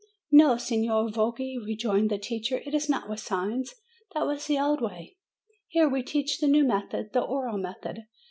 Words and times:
"No, 0.31 0.57
Signer 0.57 1.09
Voggi," 1.11 1.59
rejoined 1.63 2.09
the 2.09 2.17
teacher, 2.17 2.63
"it 2.65 2.73
is 2.73 2.89
not 2.89 3.07
with 3.07 3.19
signs. 3.19 3.75
That 4.15 4.25
was 4.25 4.47
the 4.47 4.57
old 4.57 4.81
way. 4.81 5.17
Here 5.67 5.87
we 5.87 6.01
teach 6.01 6.39
the 6.39 6.47
new 6.47 6.63
method, 6.63 7.13
the 7.13 7.21
oral 7.21 7.59
method. 7.59 8.05